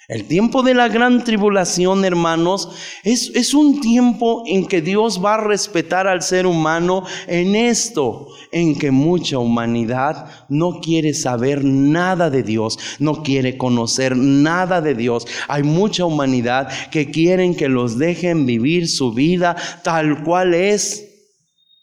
[0.08, 2.70] El tiempo de la gran tribulación, hermanos,
[3.04, 8.28] es, es, un tiempo en que Dios va a respetar al ser humano en esto,
[8.52, 14.94] en que mucha humanidad no quiere saber nada de Dios, no quiere conocer nada de
[14.94, 15.26] Dios.
[15.48, 21.04] Hay mucha humanidad que quieren que los dejen vivir su vida tal cual es.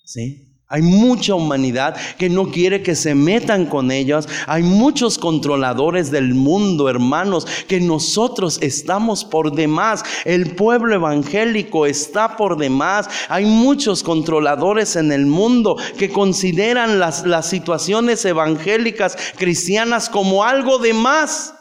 [0.04, 0.51] ¿Sí?
[0.72, 4.26] Hay mucha humanidad que no quiere que se metan con ellos.
[4.46, 10.02] Hay muchos controladores del mundo, hermanos, que nosotros estamos por demás.
[10.24, 13.06] El pueblo evangélico está por demás.
[13.28, 20.78] Hay muchos controladores en el mundo que consideran las, las situaciones evangélicas cristianas como algo
[20.78, 21.52] de más.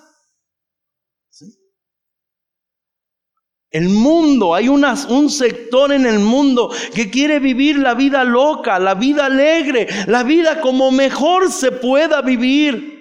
[3.72, 8.96] El mundo, hay un sector en el mundo que quiere vivir la vida loca, la
[8.96, 12.92] vida alegre, la vida como mejor se pueda vivir.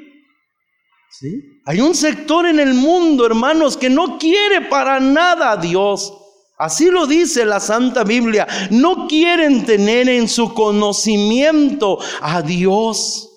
[1.11, 1.43] ¿Sí?
[1.67, 6.13] Hay un sector en el mundo, hermanos, que no quiere para nada a Dios.
[6.57, 8.47] Así lo dice la Santa Biblia.
[8.71, 13.30] No quieren tener en su conocimiento a Dios.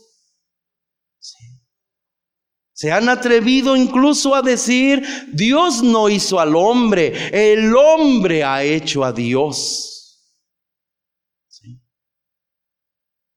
[2.83, 9.05] Se han atrevido incluso a decir, Dios no hizo al hombre, el hombre ha hecho
[9.05, 10.21] a Dios.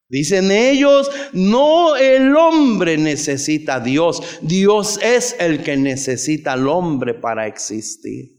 [0.09, 7.15] Dicen ellos, no el hombre necesita a Dios, Dios es el que necesita al hombre
[7.15, 8.36] para existir.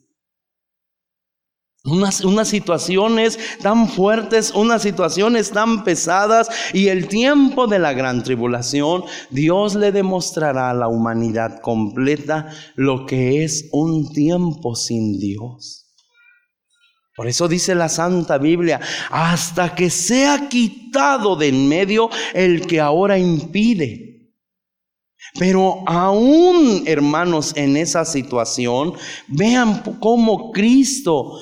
[1.88, 8.24] Unas, unas, situaciones tan fuertes, unas situaciones tan pesadas y el tiempo de la gran
[8.24, 15.88] tribulación, Dios le demostrará a la humanidad completa lo que es un tiempo sin Dios.
[17.16, 18.80] Por eso dice la Santa Biblia,
[19.10, 24.34] hasta que sea quitado de en medio el que ahora impide.
[25.40, 28.94] Pero aún, hermanos, en esa situación,
[29.28, 31.40] vean cómo Cristo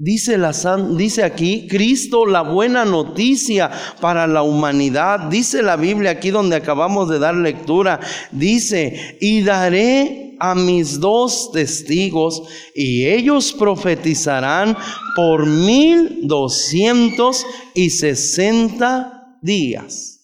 [0.00, 3.68] Dice, aquí, Cristo, la buena noticia
[4.00, 5.28] para la humanidad.
[5.28, 7.98] Dice la Biblia aquí donde acabamos de dar lectura.
[8.30, 12.42] Dice, y daré a mis dos testigos
[12.76, 14.76] y ellos profetizarán
[15.16, 17.44] por mil doscientos
[17.74, 20.20] y sesenta días.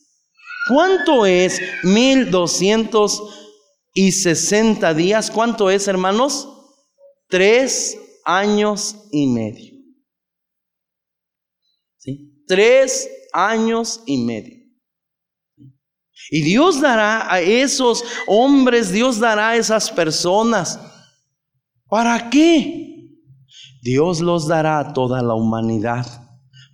[0.72, 3.25] ¿Cuánto es mil doscientos
[3.93, 5.33] y sesenta días?
[5.33, 6.49] ¿Cuánto es, hermanos?
[7.29, 9.75] Tres años y medio.
[11.99, 12.45] ¿Sí?
[12.47, 14.64] Tres años y medio.
[16.31, 20.81] Y Dios dará a esos hombres, Dios dará a esas personas.
[21.87, 22.85] ¿Para qué?
[23.83, 26.07] Dios los dará a toda la humanidad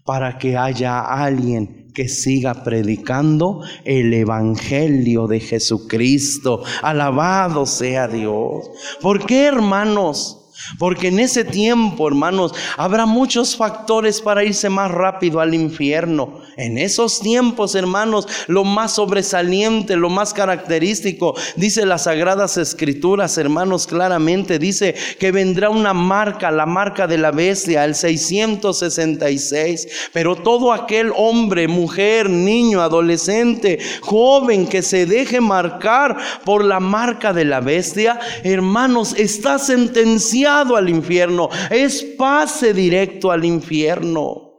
[0.05, 6.63] para que haya alguien que siga predicando el Evangelio de Jesucristo.
[6.83, 8.71] Alabado sea Dios.
[9.01, 10.40] ¿Por qué, hermanos?
[10.79, 16.41] Porque en ese tiempo, hermanos, habrá muchos factores para irse más rápido al infierno.
[16.57, 23.87] En esos tiempos, hermanos, lo más sobresaliente, lo más característico, dice las sagradas escrituras, hermanos,
[23.87, 30.11] claramente dice que vendrá una marca, la marca de la bestia, el 666.
[30.13, 37.33] Pero todo aquel hombre, mujer, niño, adolescente, joven que se deje marcar por la marca
[37.33, 44.51] de la bestia, hermanos, está sentenciado al infierno, es pase directo al infierno.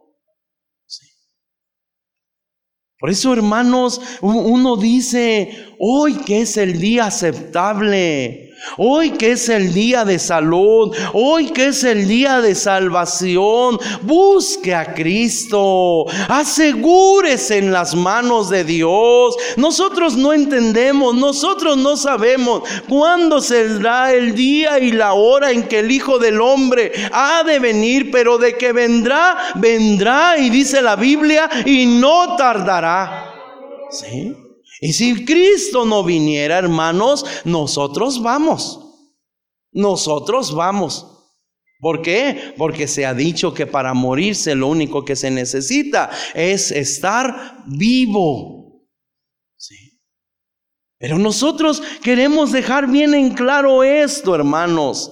[2.98, 8.51] Por eso, hermanos, uno dice, hoy que es el día aceptable.
[8.78, 14.74] Hoy que es el día de salud, hoy que es el día de salvación, busque
[14.74, 19.36] a Cristo, asegúrese en las manos de Dios.
[19.58, 25.80] Nosotros no entendemos, nosotros no sabemos cuándo será el día y la hora en que
[25.80, 30.96] el Hijo del Hombre ha de venir, pero de que vendrá, vendrá y dice la
[30.96, 33.28] Biblia y no tardará.
[33.90, 34.41] ¿Sí?
[34.84, 38.80] Y si Cristo no viniera, hermanos, nosotros vamos.
[39.72, 41.06] Nosotros vamos.
[41.80, 42.56] ¿Por qué?
[42.58, 48.88] Porque se ha dicho que para morirse lo único que se necesita es estar vivo.
[49.56, 50.00] Sí.
[50.98, 55.12] Pero nosotros queremos dejar bien en claro esto, hermanos,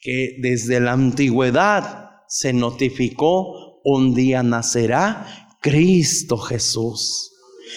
[0.00, 7.27] que desde la antigüedad se notificó un día nacerá Cristo Jesús.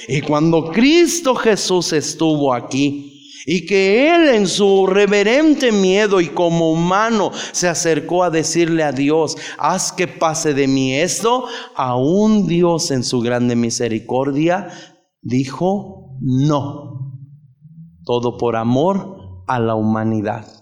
[0.08, 3.12] Y cuando Cristo Jesús estuvo aquí,
[3.46, 8.92] y que Él en su reverente miedo y como humano se acercó a decirle a
[8.92, 14.70] Dios, haz que pase de mí esto, aún Dios en su grande misericordia
[15.22, 17.18] dijo, no,
[18.06, 20.61] todo por amor a la humanidad.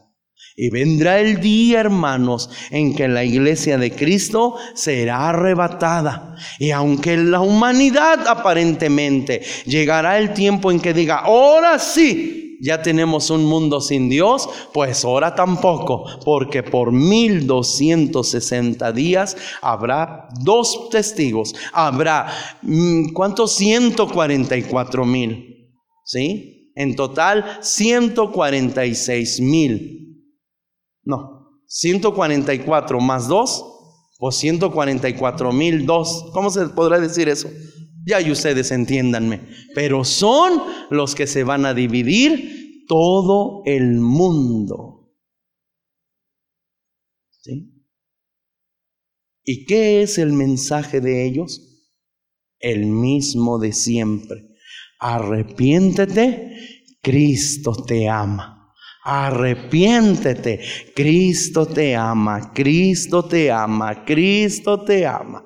[0.62, 6.36] Y vendrá el día, hermanos, en que la iglesia de Cristo será arrebatada.
[6.60, 13.30] Y aunque la humanidad aparentemente llegará el tiempo en que diga, ahora sí, ya tenemos
[13.30, 22.28] un mundo sin Dios, pues ahora tampoco, porque por 1260 días habrá dos testigos, habrá,
[22.64, 23.56] mm, ¿cuántos?
[23.56, 25.72] 144 mil,
[26.04, 26.74] ¿sí?
[26.76, 30.09] En total, 146 mil
[31.10, 33.66] no, 144 más 2,
[34.20, 36.32] o 144 mil 2.
[36.34, 37.50] ¿Cómo se podrá decir eso?
[38.06, 39.48] Ya y ustedes entiéndanme.
[39.74, 45.16] Pero son los que se van a dividir todo el mundo.
[47.42, 47.74] ¿Sí?
[49.44, 51.88] ¿Y qué es el mensaje de ellos?
[52.60, 54.50] El mismo de siempre.
[55.00, 56.58] Arrepiéntete,
[57.02, 58.59] Cristo te ama.
[59.12, 60.60] Arrepiéntete.
[60.96, 65.44] Cristo te ama, Cristo te ama, Cristo te ama.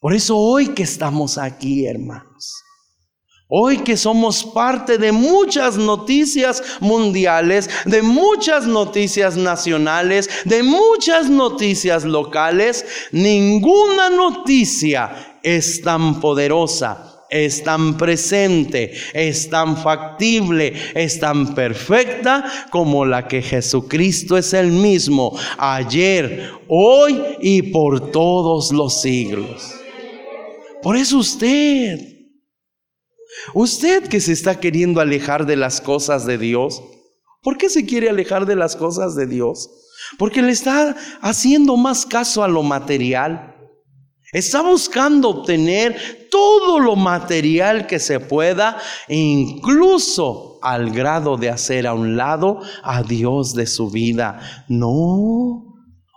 [0.00, 2.64] Por eso hoy que estamos aquí, hermanos,
[3.48, 12.04] hoy que somos parte de muchas noticias mundiales, de muchas noticias nacionales, de muchas noticias
[12.04, 22.44] locales, ninguna noticia es tan poderosa es tan presente, es tan factible, es tan perfecta
[22.70, 29.74] como la que Jesucristo es el mismo ayer, hoy y por todos los siglos.
[30.82, 31.98] Por eso usted,
[33.54, 36.82] usted que se está queriendo alejar de las cosas de Dios,
[37.42, 39.70] ¿por qué se quiere alejar de las cosas de Dios?
[40.16, 43.57] Porque le está haciendo más caso a lo material.
[44.32, 48.76] Está buscando obtener todo lo material que se pueda,
[49.08, 54.64] incluso al grado de hacer a un lado a Dios de su vida.
[54.68, 55.64] No.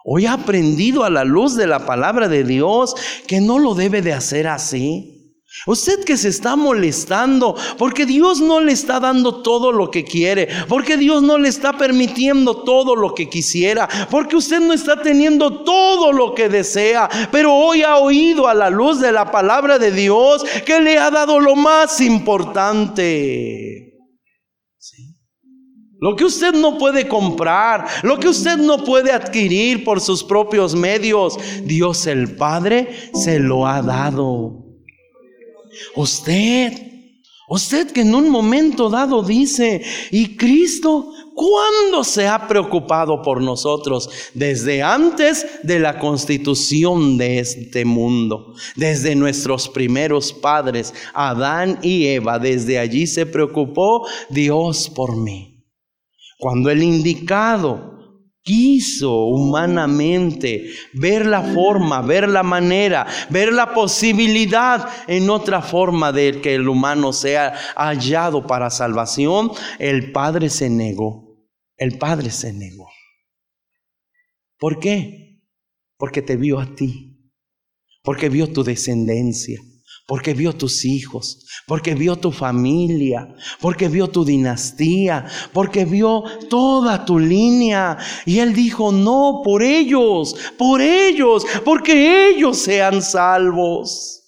[0.04, 2.96] Hoy ha aprendido a la luz de la palabra de Dios
[3.28, 5.21] que no lo debe de hacer así.
[5.68, 10.48] Usted que se está molestando porque Dios no le está dando todo lo que quiere,
[10.68, 15.64] porque Dios no le está permitiendo todo lo que quisiera, porque usted no está teniendo
[15.64, 19.92] todo lo que desea, pero hoy ha oído a la luz de la palabra de
[19.92, 23.90] Dios que le ha dado lo más importante.
[26.00, 30.74] Lo que usted no puede comprar, lo que usted no puede adquirir por sus propios
[30.74, 34.71] medios, Dios el Padre se lo ha dado.
[35.96, 36.74] Usted,
[37.48, 44.10] usted que en un momento dado dice, ¿y Cristo cuándo se ha preocupado por nosotros?
[44.34, 52.40] Desde antes de la constitución de este mundo, desde nuestros primeros padres, Adán y Eva,
[52.40, 55.66] desde allí se preocupó Dios por mí.
[56.40, 58.01] Cuando el indicado
[58.44, 66.42] quiso humanamente ver la forma, ver la manera, ver la posibilidad en otra forma de
[66.42, 71.32] que el humano sea hallado para salvación, el Padre se negó.
[71.78, 72.90] El Padre se negó.
[74.58, 75.42] ¿Por qué?
[75.98, 77.32] Porque te vio a ti,
[78.04, 79.60] porque vio tu descendencia,
[80.08, 87.06] porque vio tus hijos, porque vio tu familia, porque vio tu dinastía, porque vio toda
[87.06, 87.98] tu línea.
[88.26, 94.24] Y él dijo, no, por ellos, por ellos, porque ellos sean salvos.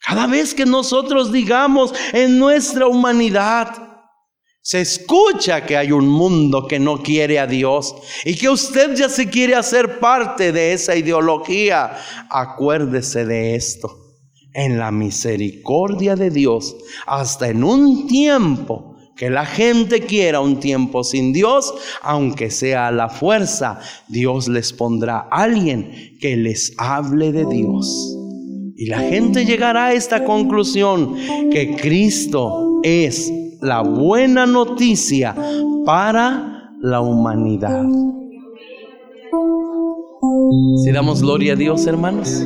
[0.00, 3.90] Cada vez que nosotros digamos en nuestra humanidad,
[4.62, 7.94] se escucha que hay un mundo que no quiere a Dios
[8.24, 11.96] y que usted ya se quiere hacer parte de esa ideología.
[12.30, 14.09] Acuérdese de esto
[14.54, 16.76] en la misericordia de Dios,
[17.06, 22.90] hasta en un tiempo que la gente quiera un tiempo sin Dios, aunque sea a
[22.90, 23.78] la fuerza,
[24.08, 28.16] Dios les pondrá a alguien que les hable de Dios.
[28.76, 31.16] Y la gente llegará a esta conclusión
[31.52, 33.30] que Cristo es
[33.60, 35.36] la buena noticia
[35.84, 37.84] para la humanidad.
[40.82, 42.44] Si damos gloria a Dios, hermanos.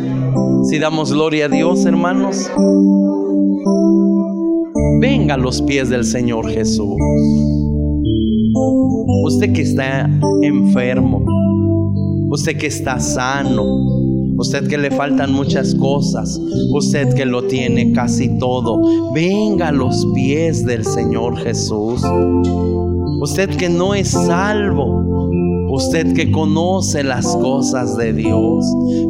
[0.68, 2.50] Si damos gloria a Dios, hermanos.
[5.00, 6.96] Venga a los pies del Señor Jesús.
[9.24, 10.10] Usted que está
[10.42, 11.24] enfermo.
[12.30, 13.64] Usted que está sano.
[14.36, 16.38] Usted que le faltan muchas cosas.
[16.72, 19.12] Usted que lo tiene casi todo.
[19.14, 22.02] Venga a los pies del Señor Jesús.
[23.22, 25.30] Usted que no es salvo
[25.74, 28.64] Usted que conoce las cosas de Dios,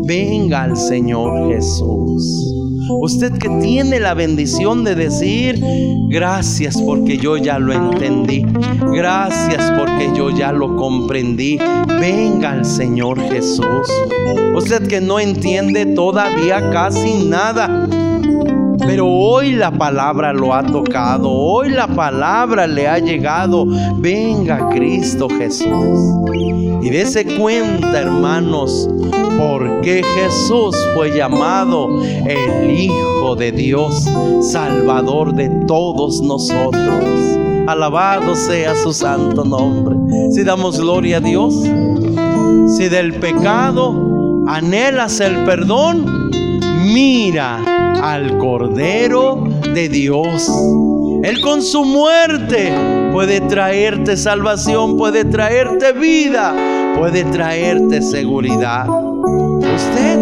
[0.07, 2.55] venga al Señor Jesús.
[3.03, 5.63] Usted que tiene la bendición de decir,
[6.09, 8.47] gracias porque yo ya lo entendí,
[8.95, 11.59] gracias porque yo ya lo comprendí,
[12.01, 13.87] venga al Señor Jesús.
[14.57, 17.87] Usted que no entiende todavía casi nada,
[18.79, 23.67] pero hoy la palabra lo ha tocado, hoy la palabra le ha llegado.
[23.97, 26.01] Venga Cristo Jesús.
[26.83, 28.89] Y dése cuenta, hermanos,
[29.39, 34.09] por qué Jesús fue llamado el Hijo de Dios,
[34.43, 37.05] Salvador de todos nosotros.
[37.67, 39.97] Alabado sea su santo nombre.
[40.33, 41.55] Si damos gloria a Dios,
[42.77, 46.31] si del pecado anhelas el perdón,
[46.93, 50.51] mira al Cordero de Dios.
[51.23, 52.73] Él con su muerte
[53.13, 56.55] puede traerte salvación, puede traerte vida,
[56.99, 58.87] puede traerte seguridad.
[58.89, 60.19] Usted,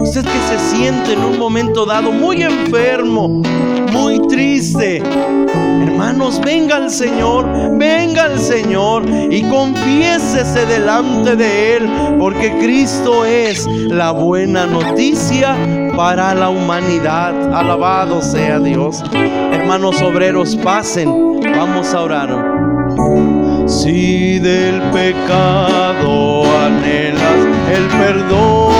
[0.00, 3.42] usted que se siente en un momento dado muy enfermo,
[3.92, 5.02] muy triste,
[5.82, 7.46] hermanos, venga al Señor,
[7.76, 15.54] venga al Señor y confiésese delante de Él, porque Cristo es la buena noticia
[15.96, 17.54] para la humanidad.
[17.54, 19.02] Alabado sea Dios.
[19.52, 21.40] Hermanos obreros, pasen.
[21.56, 22.60] Vamos a orar.
[23.66, 28.72] Si del pecado anhelas el perdón,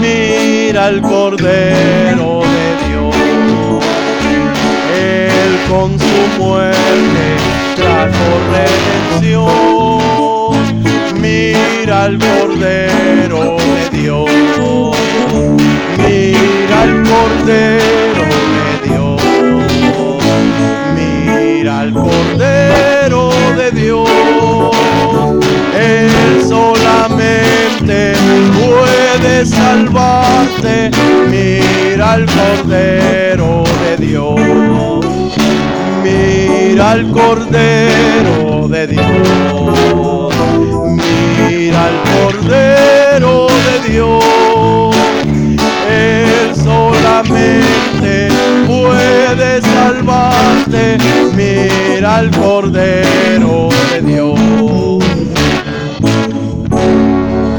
[0.00, 3.16] mira el Cordero de Dios.
[4.96, 7.26] Él con su muerte
[7.74, 9.56] trajo redención.
[11.20, 14.55] Mira al Cordero de Dios
[16.06, 18.24] Mira al Cordero
[18.64, 19.22] de Dios.
[20.94, 24.08] Mira al Cordero de Dios.
[25.76, 28.12] Él solamente
[28.54, 30.90] puede salvarte.
[31.28, 35.06] Mira al Cordero de Dios.
[36.04, 40.34] Mira al Cordero de Dios.
[41.48, 44.45] Mira al Cordero de Dios
[47.24, 48.28] solamente
[48.66, 50.98] puede salvarte.
[51.34, 54.95] Mira al Cordero de Dios.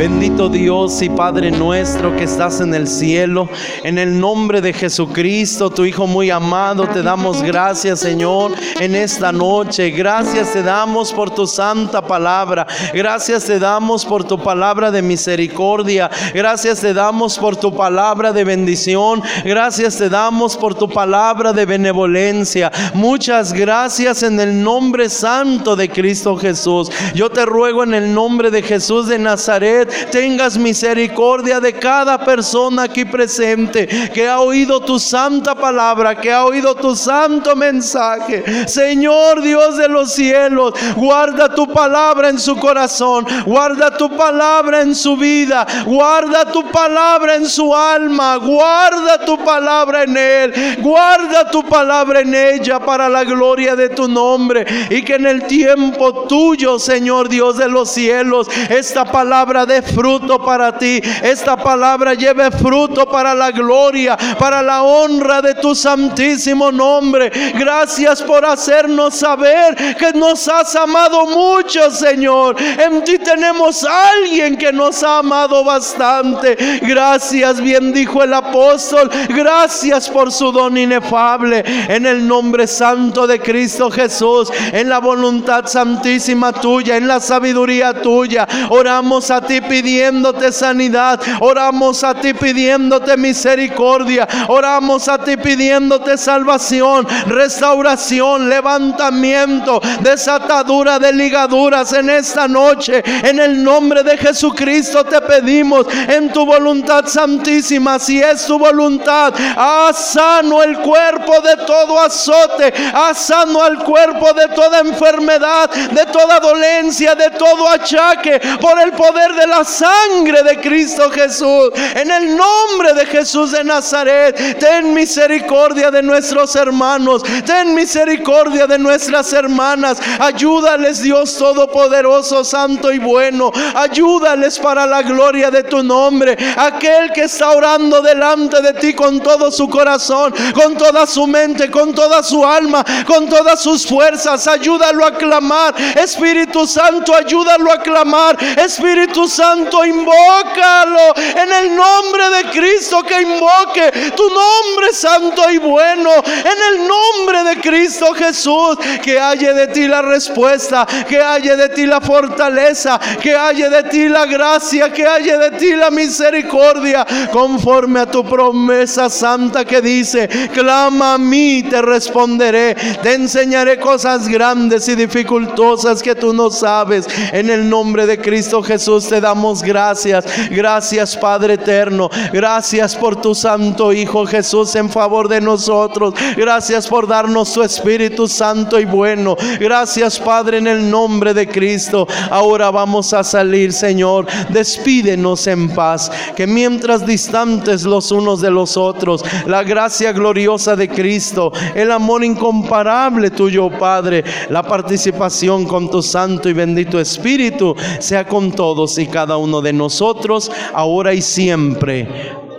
[0.10, 3.50] Bendito Dios y Padre nuestro que estás en el cielo,
[3.84, 9.34] en el nombre de Jesucristo, tu Hijo muy amado, te damos gracias Señor en esta
[9.34, 9.90] noche.
[9.90, 12.66] Gracias te damos por tu santa palabra.
[12.94, 16.10] Gracias te damos por tu palabra de misericordia.
[16.34, 19.22] Gracias te damos por tu palabra de bendición.
[19.44, 22.72] Gracias te damos por tu palabra de benevolencia.
[22.94, 26.90] Muchas gracias en el nombre santo de Cristo Jesús.
[27.14, 32.84] Yo te ruego en el nombre de Jesús de Nazaret tengas misericordia de cada persona
[32.84, 38.68] aquí presente que ha oído tu santa palabra, que ha oído tu santo mensaje.
[38.68, 44.96] Señor Dios de los cielos, guarda tu palabra en su corazón, guarda tu palabra en
[44.96, 51.64] su vida, guarda tu palabra en su alma, guarda tu palabra en él, guarda tu
[51.64, 56.80] palabra en ella para la gloria de tu nombre y que en el tiempo tuyo,
[56.80, 61.02] Señor Dios de los cielos, esta palabra de fruto para ti.
[61.24, 67.32] Esta palabra lleve fruto para la gloria, para la honra de tu santísimo nombre.
[67.56, 72.56] Gracias por hacernos saber que nos has amado mucho, Señor.
[72.60, 76.56] En ti tenemos alguien que nos ha amado bastante.
[76.82, 79.10] Gracias, bien dijo el apóstol.
[79.30, 81.64] Gracias por su don inefable.
[81.88, 88.02] En el nombre santo de Cristo Jesús, en la voluntad santísima tuya, en la sabiduría
[88.02, 96.18] tuya, oramos a ti pidiéndote sanidad, oramos a ti pidiéndote misericordia, oramos a ti pidiéndote
[96.18, 103.04] salvación, restauración, levantamiento, desatadura de ligaduras en esta noche.
[103.06, 109.32] En el nombre de Jesucristo te pedimos en tu voluntad santísima, si es tu voluntad,
[109.56, 116.06] haz sano el cuerpo de todo azote, haz sano al cuerpo de toda enfermedad, de
[116.08, 121.72] toda dolencia, de todo achaque, por el poder de la sangre de Cristo Jesús.
[121.96, 128.78] En el nombre de Jesús de Nazaret, ten misericordia de nuestros hermanos, ten misericordia de
[128.78, 130.00] nuestras hermanas.
[130.20, 133.52] Ayúdales Dios Todopoderoso, Santo y bueno.
[133.76, 136.38] Ayúdales para la gloria de tu nombre.
[136.58, 141.70] Aquel que está orando delante de ti con todo su corazón, con toda su mente,
[141.72, 144.48] con toda su alma, con todas sus fuerzas.
[144.48, 145.76] Ayúdalo a clamar.
[145.96, 148.38] Espíritu Santo, ayúdalo a clamar.
[148.58, 149.47] Espíritu Santo
[149.86, 151.14] invócalo.
[151.16, 157.44] En el nombre de Cristo que invoque tu nombre santo y bueno, en el nombre
[157.44, 163.00] de Cristo Jesús, que haya de ti la respuesta, que haya de ti la fortaleza,
[163.22, 168.24] que haya de ti la gracia, que haya de ti la misericordia, conforme a tu
[168.24, 176.02] promesa santa que dice, clama a mí, te responderé, te enseñaré cosas grandes y dificultosas
[176.02, 177.08] que tú no sabes.
[177.32, 180.26] En el nombre de Cristo Jesús te damos gracias.
[180.50, 182.10] Gracias Padre eterno.
[182.34, 186.14] Gracias por tu Santo Hijo Jesús en favor de nosotros.
[186.36, 189.36] Gracias por darnos tu Espíritu Santo y bueno.
[189.60, 192.08] Gracias Padre en el nombre de Cristo.
[192.30, 194.26] Ahora vamos a salir Señor.
[194.50, 196.12] Despídenos en paz.
[196.36, 202.24] Que mientras distantes los unos de los otros, la gracia gloriosa de Cristo, el amor
[202.24, 209.08] incomparable tuyo Padre, la participación con tu Santo y bendito Espíritu sea con todos y
[209.28, 212.08] cada uno de nosotros, ahora y siempre.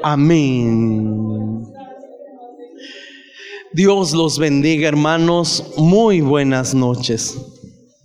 [0.02, 1.66] Amén.
[3.72, 5.72] Dios los bendiga, hermanos.
[5.78, 7.57] Muy buenas noches.